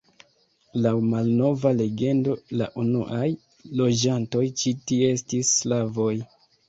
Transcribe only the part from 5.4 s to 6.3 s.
slavoj.